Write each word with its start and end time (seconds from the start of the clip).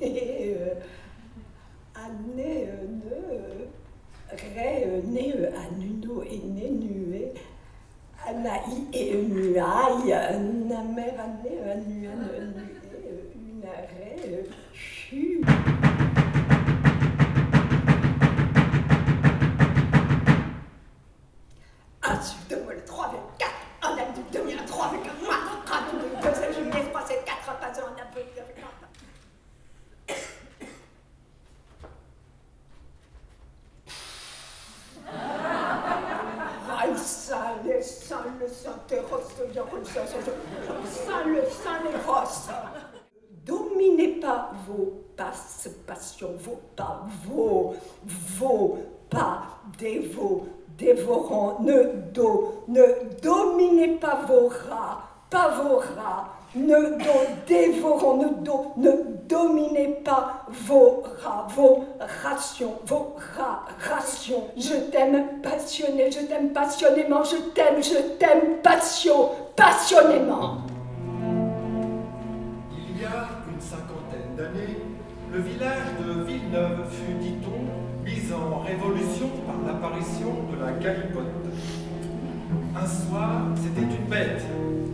né, 0.00 0.56
euh, 0.56 0.74
année, 1.94 2.68
ne, 2.88 3.66
ré, 4.54 4.86
né, 5.04 5.34
anuno, 5.56 6.22
et 6.22 6.38
né, 6.38 6.70
et 8.92 9.16
année, 9.58 10.20
rosse, 39.58 39.70
le 39.72 39.84
sang, 39.84 40.18
le 40.74 40.86
sang, 40.86 41.26
le 41.26 41.42
sang, 41.50 41.90
les 41.90 41.98
rosses. 42.06 42.48
Dominez 43.44 44.20
pas 44.20 44.52
vos 44.66 45.00
passions, 45.86 46.34
vos 46.38 46.60
pas, 46.76 47.02
vos, 47.26 47.74
vos 48.04 48.78
pas, 49.08 49.42
dévots, 49.78 50.46
dévorants, 50.78 51.58
ne 51.60 52.10
do, 52.12 52.64
ne 52.68 52.82
dominez 53.22 53.96
pas 53.98 54.22
vos 54.26 54.48
rats, 54.48 55.02
pas 55.28 55.48
vos 55.48 55.78
rats, 55.78 56.28
ne 56.54 56.98
dévorons, 57.46 58.16
ne 58.16 58.88
ne 58.88 58.90
dominez 59.28 60.00
pas 60.04 60.46
vos 60.66 61.04
rats, 61.22 61.46
vos 61.54 61.84
rations, 62.22 62.74
vos 62.86 63.14
rats, 63.36 63.64
rations. 63.78 64.48
Je 64.56 64.74
t'aime 64.90 65.40
passionné, 65.42 66.10
je 66.10 66.20
t'aime 66.26 66.52
passionnément, 66.52 67.22
je 67.22 67.36
t'aime, 67.54 67.82
je 67.82 68.16
t'aime 68.18 68.60
passion, 68.62 69.30
passionnément. 69.54 70.58
Il 72.72 73.00
y 73.00 73.04
a 73.04 73.28
une 73.52 73.60
cinquantaine 73.60 74.34
d'années, 74.36 74.78
le 75.32 75.40
village 75.40 75.86
de 76.04 76.24
Villeneuve 76.24 76.84
fut, 76.90 77.14
dit-on, 77.20 78.04
mis 78.04 78.32
en 78.32 78.58
révolution 78.60 79.28
par 79.46 79.56
l'apparition 79.64 80.34
de 80.50 80.64
la 80.64 80.72
galipote. 80.72 81.24
Un 82.72 82.86
soir, 82.86 83.42
c'était 83.56 83.82
une 83.82 84.08
bête, 84.08 84.42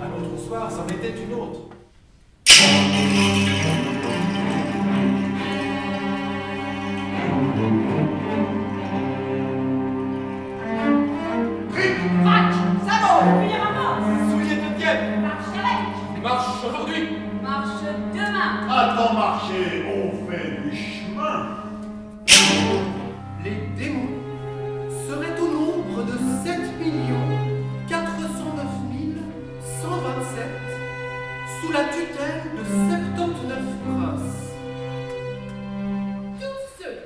un 0.00 0.22
autre 0.22 0.42
soir, 0.46 0.70
c'en 0.70 0.86
était 0.86 1.14
une 1.22 1.34
autre. 1.34 1.60
La 31.78 31.84
tutelle 31.92 32.42
de 32.58 32.64
79 32.64 33.58
princes. 33.84 34.50
Tous 36.40 36.82
ceux 36.82 36.98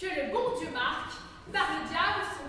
que 0.00 0.06
le 0.06 0.32
bon 0.32 0.58
Dieu 0.58 0.68
marque 0.72 1.12
par 1.52 1.68
le 1.74 1.88
diable 1.90 2.24
sont 2.32 2.43